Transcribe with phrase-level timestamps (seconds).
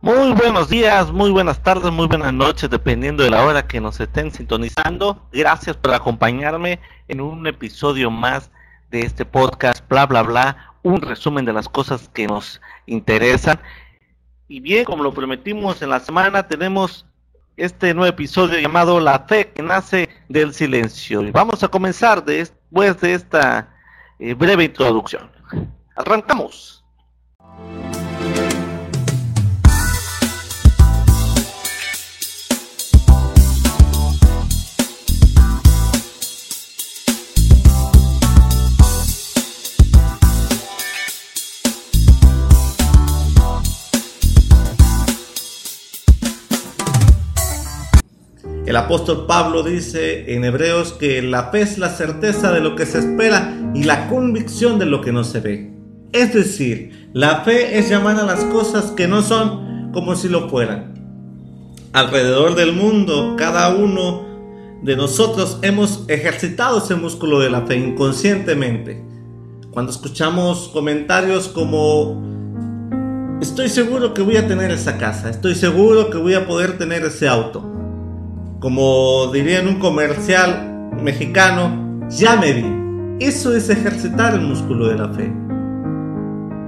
[0.00, 3.98] Muy buenos días, muy buenas tardes, muy buenas noches, dependiendo de la hora que nos
[3.98, 5.26] estén sintonizando.
[5.32, 6.78] Gracias por acompañarme
[7.08, 8.52] en un episodio más
[8.92, 13.58] de este podcast, bla, bla, bla, un resumen de las cosas que nos interesan.
[14.46, 17.04] Y bien, como lo prometimos en la semana, tenemos
[17.56, 21.24] este nuevo episodio llamado La fe que nace del silencio.
[21.24, 23.74] Y vamos a comenzar después de esta
[24.20, 25.28] eh, breve introducción.
[25.96, 26.77] Arrancamos.
[48.68, 52.84] El apóstol Pablo dice en Hebreos que la fe es la certeza de lo que
[52.84, 55.72] se espera y la convicción de lo que no se ve.
[56.12, 60.50] Es decir, la fe es llamar a las cosas que no son como si lo
[60.50, 60.92] fueran.
[61.94, 64.26] Alrededor del mundo, cada uno
[64.82, 69.02] de nosotros hemos ejercitado ese músculo de la fe inconscientemente.
[69.70, 72.22] Cuando escuchamos comentarios como
[73.40, 77.02] estoy seguro que voy a tener esa casa, estoy seguro que voy a poder tener
[77.06, 77.67] ese auto,
[78.60, 83.24] como diría en un comercial mexicano, ya me vi.
[83.24, 85.32] Eso es ejercitar el músculo de la fe.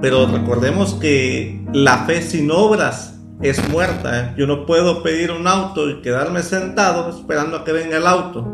[0.00, 4.20] Pero recordemos que la fe sin obras es muerta.
[4.20, 4.34] ¿eh?
[4.36, 8.46] Yo no puedo pedir un auto y quedarme sentado esperando a que venga el auto.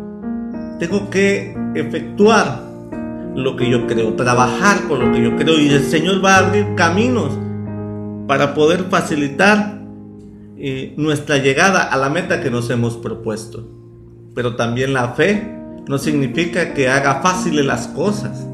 [0.78, 2.61] Tengo que efectuar
[3.34, 6.39] lo que yo creo, trabajar con lo que yo creo y el Señor va a
[6.39, 7.39] abrir caminos
[8.27, 9.75] para poder facilitar
[10.97, 13.69] nuestra llegada a la meta que nos hemos propuesto.
[14.35, 15.57] Pero también la fe
[15.89, 18.47] no significa que haga fáciles las cosas.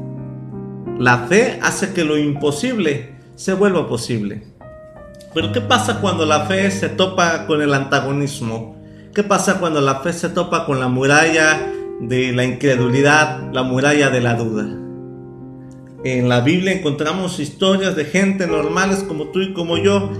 [0.99, 4.43] La fe hace que lo imposible se vuelva posible.
[5.33, 8.75] Pero ¿qué pasa cuando la fe se topa con el antagonismo?
[9.13, 14.09] ¿Qué pasa cuando la fe se topa con la muralla de la incredulidad, la muralla
[14.09, 14.63] de la duda?
[16.03, 20.11] En la Biblia encontramos historias de gente normales como tú y como yo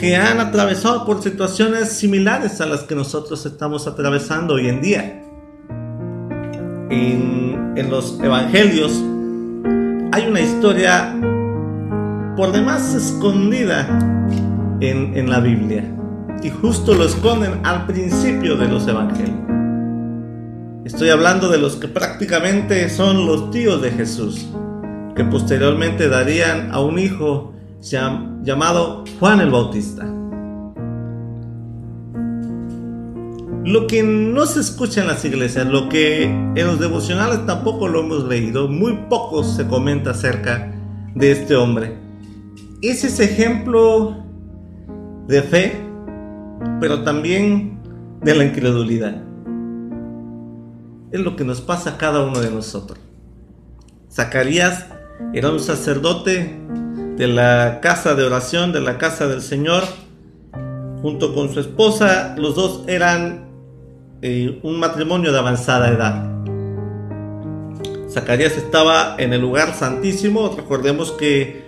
[0.00, 5.22] que han atravesado por situaciones similares a las que nosotros estamos atravesando hoy en día.
[6.88, 8.92] En, los evangelios
[10.12, 11.14] hay una historia
[12.36, 13.88] por demás escondida
[14.80, 15.84] en, la Biblia
[16.42, 19.38] y justo lo esconden al principio de los evangelios.
[20.84, 24.46] Estoy hablando de los que prácticamente son los tíos de Jesús,
[25.16, 30.04] que posteriormente darían a un hijo llamado Juan el Bautista.
[33.64, 38.00] Lo que no se escucha en las iglesias, lo que en los devocionales tampoco lo
[38.00, 40.72] hemos leído, muy poco se comenta acerca
[41.14, 41.98] de este hombre.
[42.82, 44.24] Es ese ejemplo
[45.26, 45.80] de fe,
[46.80, 47.78] pero también
[48.22, 49.22] de la incredulidad.
[51.12, 52.98] Es lo que nos pasa a cada uno de nosotros.
[54.10, 54.86] Zacarías
[55.32, 56.59] era un sacerdote
[57.20, 59.82] de la casa de oración, de la casa del Señor,
[61.02, 62.34] junto con su esposa.
[62.38, 63.44] Los dos eran
[64.22, 66.24] eh, un matrimonio de avanzada edad.
[68.10, 71.62] Zacarías estaba en el lugar santísimo, recordemos que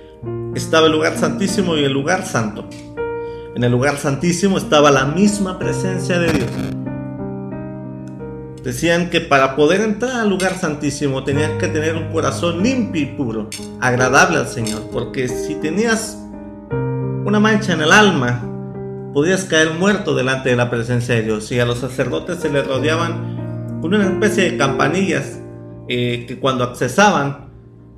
[0.55, 2.67] estaba el lugar santísimo y el lugar santo.
[3.55, 6.82] En el lugar santísimo estaba la misma presencia de Dios.
[8.63, 13.07] Decían que para poder entrar al lugar santísimo tenías que tener un corazón limpio y
[13.07, 13.51] puro,
[13.81, 16.17] agradable al Señor, porque si tenías
[17.25, 18.41] una mancha en el alma,
[19.13, 21.51] podías caer muerto delante de la presencia de Dios.
[21.51, 25.41] Y a los sacerdotes se les rodeaban con una especie de campanillas
[25.89, 27.51] eh, que cuando accesaban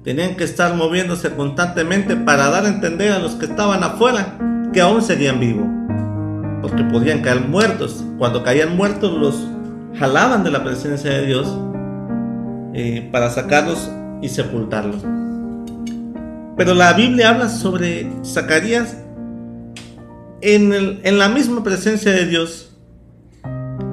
[0.03, 4.39] tenían que estar moviéndose constantemente para dar a entender a los que estaban afuera
[4.73, 5.67] que aún seguían vivos,
[6.63, 8.03] porque podían caer muertos.
[8.19, 9.54] Cuando caían muertos los
[9.99, 11.59] jalaban de la presencia de Dios
[12.75, 13.91] eh, para sacarlos
[14.21, 15.03] y sepultarlos.
[16.57, 18.97] Pero la Biblia habla sobre Zacarías
[20.41, 22.77] en, en la misma presencia de Dios.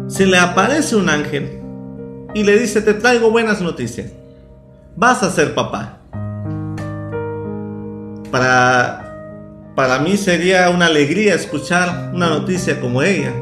[0.07, 1.59] Se le aparece un ángel
[2.33, 4.11] y le dice, te traigo buenas noticias.
[4.95, 5.99] Vas a ser papá.
[8.31, 13.33] Para, para mí sería una alegría escuchar una noticia como ella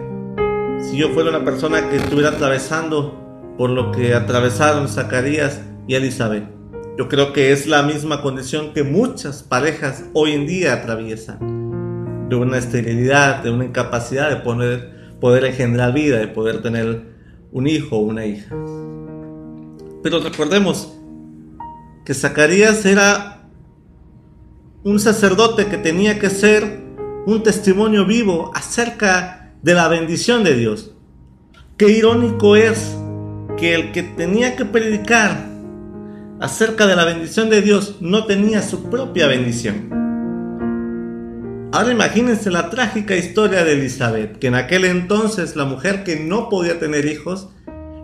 [0.81, 6.45] si yo fuera una persona que estuviera atravesando por lo que atravesaron Zacarías y Elizabeth.
[6.97, 12.27] Yo creo que es la misma condición que muchas parejas hoy en día atraviesan.
[12.29, 17.03] De una esterilidad, de una incapacidad de poder, poder engendrar vida, de poder tener
[17.51, 18.55] un hijo o una hija.
[20.03, 20.93] Pero recordemos
[22.05, 23.49] que Zacarías era
[24.83, 26.81] un sacerdote que tenía que ser
[27.25, 30.91] un testimonio vivo acerca de la bendición de Dios.
[31.77, 32.95] Qué irónico es
[33.57, 35.49] que el que tenía que predicar
[36.39, 39.89] acerca de la bendición de Dios no tenía su propia bendición.
[41.71, 46.49] Ahora imagínense la trágica historia de Elizabeth, que en aquel entonces la mujer que no
[46.49, 47.49] podía tener hijos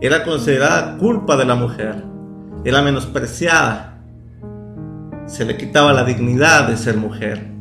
[0.02, 2.04] era considerada culpa de la mujer,
[2.64, 4.04] era menospreciada,
[5.26, 7.55] se le quitaba la dignidad de ser mujer.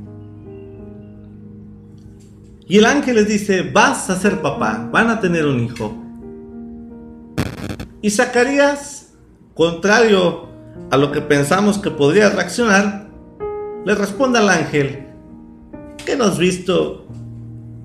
[2.67, 5.95] Y el ángel les dice, vas a ser papá, van a tener un hijo.
[8.01, 9.13] Y Zacarías,
[9.55, 10.49] contrario
[10.91, 13.09] a lo que pensamos que podría reaccionar,
[13.85, 15.09] le responde al ángel,
[16.07, 17.07] que nos visto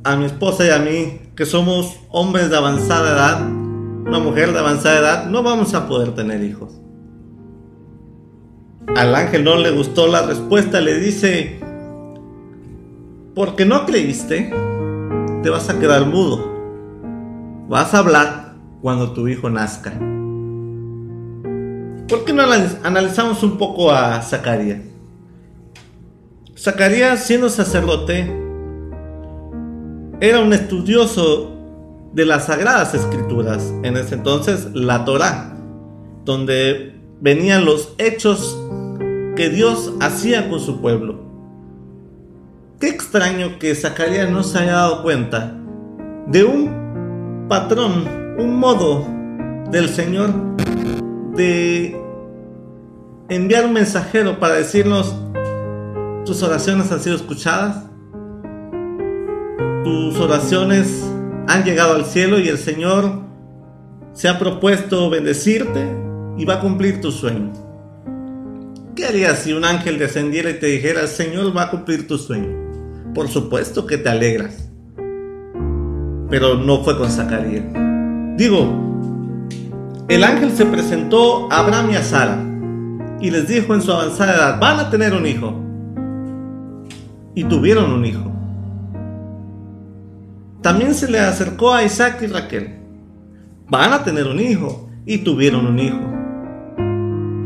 [0.06, 4.60] a mi esposa y a mí, que somos hombres de avanzada edad, una mujer de
[4.60, 6.74] avanzada edad, no vamos a poder tener hijos.
[8.96, 11.60] Al ángel no le gustó la respuesta, le dice,
[13.36, 14.52] porque no creíste,
[15.42, 16.44] te vas a quedar mudo.
[17.68, 19.92] Vas a hablar cuando tu hijo nazca.
[22.08, 22.44] ¿Por qué no
[22.84, 24.80] analizamos un poco a Zacarías?
[26.58, 28.24] Zacarías, siendo sacerdote,
[30.20, 31.56] era un estudioso
[32.14, 35.56] de las sagradas escrituras, en ese entonces la Torá,
[36.26, 38.60] donde venían los hechos
[39.36, 41.29] que Dios hacía con su pueblo.
[42.80, 45.54] Qué extraño que Zacarías no se haya dado cuenta
[46.28, 49.06] de un patrón, un modo
[49.70, 50.30] del Señor
[51.36, 52.00] de
[53.28, 55.14] enviar un mensajero para decirnos
[56.26, 57.84] tus oraciones han sido escuchadas,
[59.84, 61.06] tus oraciones
[61.50, 63.12] han llegado al cielo y el Señor
[64.14, 65.86] se ha propuesto bendecirte
[66.38, 67.52] y va a cumplir tu sueño.
[68.96, 72.18] ¿Qué harías si un ángel descendiera y te dijera, el Señor va a cumplir tu
[72.18, 72.59] sueño?
[73.14, 74.70] Por supuesto que te alegras.
[76.30, 77.66] Pero no fue con Zacarías.
[78.38, 78.68] Digo,
[80.08, 82.50] el ángel se presentó a Abraham y a Sara
[83.22, 85.54] y les dijo en su avanzada edad, van a tener un hijo.
[87.36, 88.32] Y tuvieron un hijo.
[90.62, 92.80] También se le acercó a Isaac y Raquel.
[93.70, 94.90] Van a tener un hijo.
[95.06, 96.00] Y tuvieron un hijo.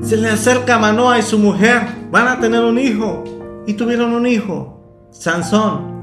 [0.01, 1.81] Se le acerca a Manoa y su mujer.
[2.12, 3.24] Van a tener un hijo.
[3.68, 4.82] Y tuvieron un hijo.
[5.13, 6.01] Sansón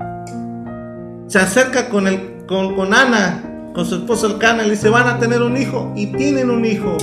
[1.27, 5.19] se acerca con, el, con, Ana, con su esposo Elcana, y le dice, van a
[5.19, 6.97] tener un hijo, y tienen un hijo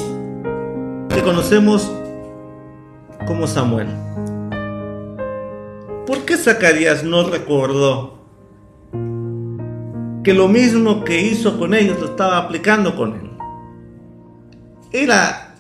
[1.09, 1.89] que conocemos
[3.25, 3.87] como Samuel.
[6.05, 8.17] ¿Por qué Zacarías no recordó
[10.23, 13.31] que lo mismo que hizo con ellos lo estaba aplicando con él?
[14.91, 15.55] Era,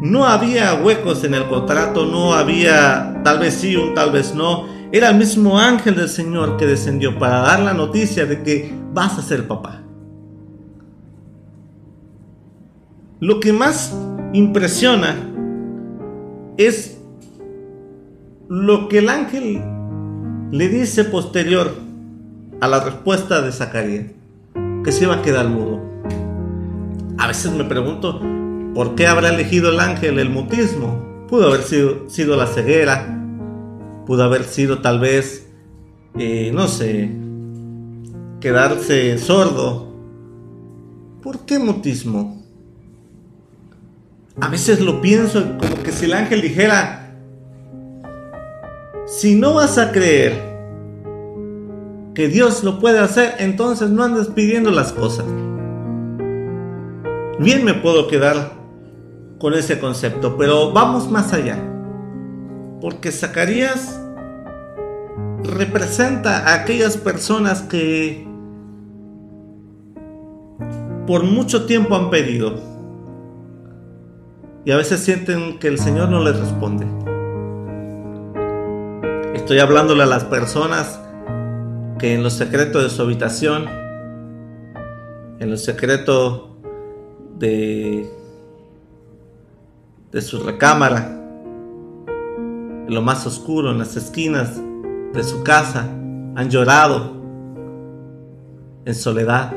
[0.00, 4.73] no había huecos en el contrato, no había tal vez sí, un tal vez no,
[4.94, 9.18] era el mismo ángel del Señor que descendió para dar la noticia de que vas
[9.18, 9.82] a ser papá.
[13.18, 13.92] Lo que más
[14.32, 15.16] impresiona
[16.58, 16.96] es
[18.48, 19.60] lo que el ángel
[20.52, 21.74] le dice posterior
[22.60, 24.12] a la respuesta de Zacarías,
[24.84, 25.80] que se iba a quedar mudo.
[27.18, 28.20] A veces me pregunto,
[28.76, 31.26] ¿por qué habrá elegido el ángel el mutismo?
[31.28, 33.23] Pudo haber sido, sido la ceguera,
[34.06, 35.48] pudo haber sido tal vez,
[36.18, 37.10] eh, no sé,
[38.40, 39.92] quedarse sordo.
[41.22, 42.42] ¿Por qué mutismo?
[44.40, 47.16] A veces lo pienso como que si el ángel dijera,
[49.06, 50.54] si no vas a creer
[52.14, 55.26] que Dios lo puede hacer, entonces no andes pidiendo las cosas.
[57.38, 58.52] Bien me puedo quedar
[59.38, 61.73] con ese concepto, pero vamos más allá.
[62.84, 63.98] Porque Zacarías
[65.42, 68.28] representa a aquellas personas que
[71.06, 72.60] por mucho tiempo han pedido
[74.66, 76.84] y a veces sienten que el Señor no les responde.
[79.34, 81.00] Estoy hablándole a las personas
[81.98, 83.64] que en lo secreto de su habitación,
[85.40, 86.58] en lo secreto
[87.38, 88.10] de,
[90.12, 91.23] de su recámara,
[92.86, 94.60] en lo más oscuro, en las esquinas
[95.12, 95.88] de su casa,
[96.36, 97.14] han llorado
[98.84, 99.52] en soledad.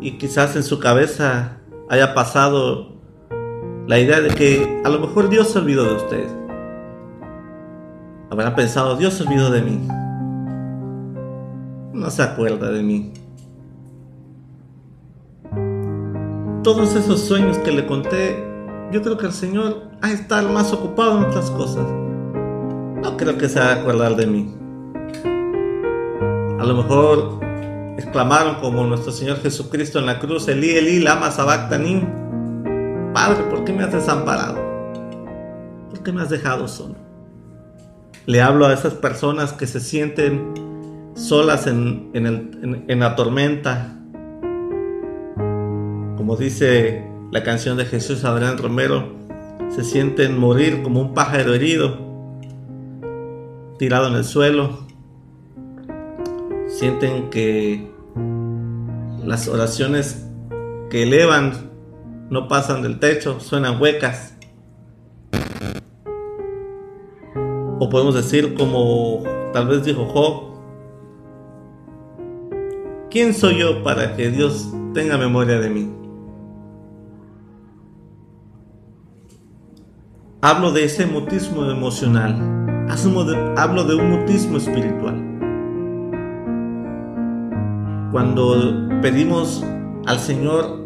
[0.00, 2.96] Y quizás en su cabeza haya pasado
[3.86, 6.32] la idea de que a lo mejor Dios se olvidó de ustedes.
[8.30, 9.88] Habrá pensado, Dios se olvidó de mí.
[11.92, 13.12] No se acuerda de mí.
[16.62, 18.55] Todos esos sueños que le conté
[18.92, 21.86] yo creo que el Señor ha estado más ocupado en otras cosas.
[21.86, 24.54] no creo que se va a acordar de mí.
[26.58, 27.40] A lo mejor
[27.98, 32.06] exclamaron como nuestro Señor Jesucristo en la cruz, Elí, Elí, lama sabactanim.
[33.12, 34.56] Padre, ¿por qué me has desamparado?
[35.90, 36.94] ¿Por qué me has dejado solo?
[38.26, 43.96] Le hablo a esas personas que se sienten solas en, en la tormenta.
[46.16, 49.12] Como dice la canción de Jesús Adrián Romero,
[49.68, 51.98] se sienten morir como un pájaro herido,
[53.78, 54.86] tirado en el suelo.
[56.66, 57.92] Sienten que
[59.22, 60.26] las oraciones
[60.88, 61.70] que elevan
[62.30, 64.34] no pasan del techo, suenan huecas.
[67.78, 70.54] O podemos decir como tal vez dijo Job,
[73.10, 76.05] ¿quién soy yo para que Dios tenga memoria de mí?
[80.42, 82.36] Hablo de ese mutismo emocional,
[83.56, 85.14] hablo de un mutismo espiritual.
[88.12, 89.64] Cuando pedimos
[90.04, 90.84] al Señor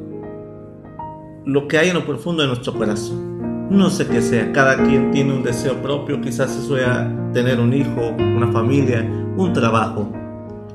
[1.45, 3.69] lo que hay en lo profundo de nuestro corazón.
[3.71, 7.73] No sé qué sea, cada quien tiene un deseo propio, quizás eso sea tener un
[7.73, 9.03] hijo, una familia,
[9.37, 10.13] un trabajo,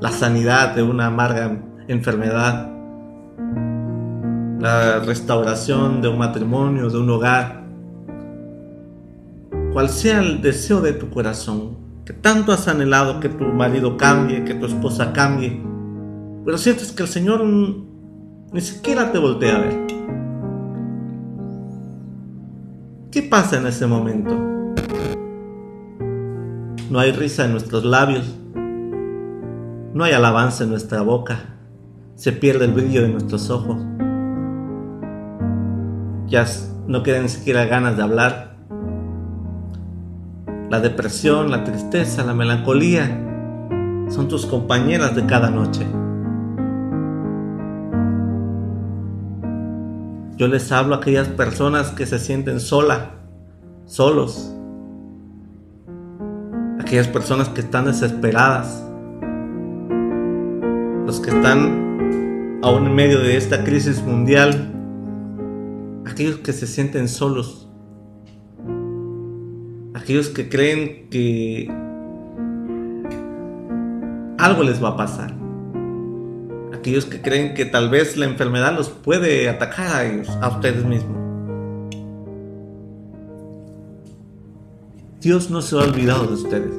[0.00, 2.70] la sanidad de una amarga enfermedad,
[4.60, 7.65] la restauración de un matrimonio, de un hogar,
[9.76, 14.42] cual sea el deseo de tu corazón, que tanto has anhelado que tu marido cambie,
[14.42, 15.62] que tu esposa cambie,
[16.46, 19.86] pero sientes que el Señor ni siquiera te voltea a ver.
[23.10, 24.34] ¿Qué pasa en ese momento?
[26.88, 28.34] No hay risa en nuestros labios,
[29.92, 31.54] no hay alabanza en nuestra boca,
[32.14, 33.76] se pierde el brillo de nuestros ojos.
[36.28, 36.46] Ya
[36.86, 38.45] no quedan ni siquiera ganas de hablar
[40.68, 43.22] la depresión, la tristeza, la melancolía
[44.08, 45.86] son tus compañeras de cada noche.
[50.36, 53.12] Yo les hablo a aquellas personas que se sienten sola,
[53.86, 54.52] solos.
[56.80, 58.84] Aquellas personas que están desesperadas.
[61.06, 64.72] Los que están aún en medio de esta crisis mundial.
[66.06, 67.65] Aquellos que se sienten solos
[70.06, 71.68] aquellos que creen que
[74.38, 75.34] algo les va a pasar,
[76.72, 80.84] aquellos que creen que tal vez la enfermedad los puede atacar a ellos, a ustedes
[80.84, 81.16] mismos.
[85.20, 86.74] Dios no se ha olvidado de ustedes.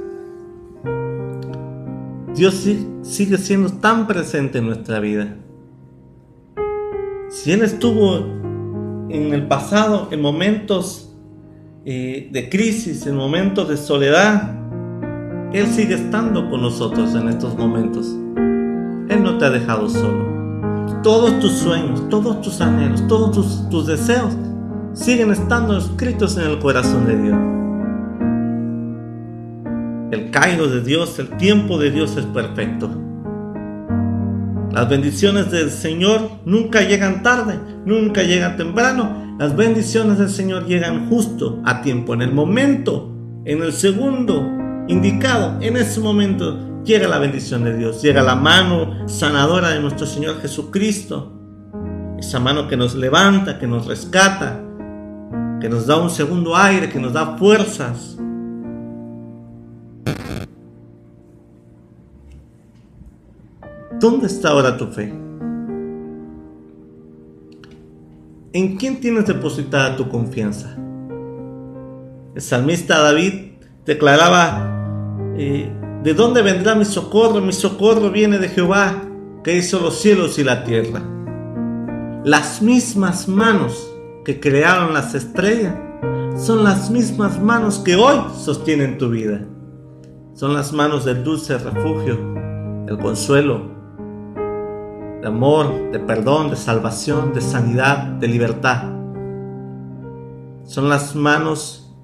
[2.34, 2.66] Dios
[3.02, 5.36] sigue siendo tan presente en nuestra vida.
[7.28, 8.20] Si Él estuvo
[9.10, 11.07] en el pasado en momentos
[11.88, 14.54] de crisis, en momentos de soledad,
[15.54, 18.08] Él sigue estando con nosotros en estos momentos.
[19.10, 20.28] Él no te ha dejado solo.
[21.02, 24.36] Todos tus sueños, todos tus anhelos, todos tus, tus deseos
[24.92, 27.38] siguen estando escritos en el corazón de Dios.
[30.12, 32.90] El caído de Dios, el tiempo de Dios es perfecto.
[34.74, 41.10] Las bendiciones del Señor nunca llegan tarde, nunca llegan temprano, las bendiciones del Señor llegan
[41.10, 43.12] justo a tiempo, en el momento,
[43.46, 44.44] en el segundo
[44.88, 50.08] indicado, en ese momento llega la bendición de Dios, llega la mano sanadora de nuestro
[50.08, 51.34] Señor Jesucristo,
[52.18, 54.64] esa mano que nos levanta, que nos rescata,
[55.62, 58.18] que nos da un segundo aire, que nos da fuerzas.
[64.00, 65.14] ¿Dónde está ahora tu fe?
[68.58, 70.76] ¿En quién tienes depositada tu confianza?
[72.34, 73.52] El salmista David
[73.86, 75.72] declaraba, eh,
[76.02, 77.40] ¿de dónde vendrá mi socorro?
[77.40, 79.04] Mi socorro viene de Jehová,
[79.44, 81.04] que hizo los cielos y la tierra.
[82.26, 83.94] Las mismas manos
[84.26, 85.76] que crearon las estrellas
[86.36, 89.46] son las mismas manos que hoy sostienen tu vida.
[90.34, 92.18] Son las manos del dulce refugio,
[92.88, 93.77] el consuelo,
[95.22, 98.84] de amor, de perdón, de salvación, de sanidad, de libertad.
[100.64, 101.96] Son las manos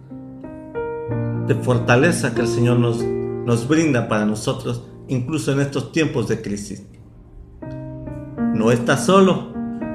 [1.47, 6.41] de fortaleza que el Señor nos, nos brinda para nosotros, incluso en estos tiempos de
[6.41, 6.85] crisis.
[8.53, 9.53] No estás solo,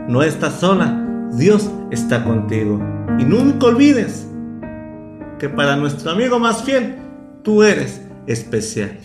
[0.08, 2.80] no estás sola, Dios está contigo.
[3.18, 4.28] Y nunca olvides
[5.38, 6.96] que para nuestro amigo más fiel,
[7.42, 8.98] tú eres especial.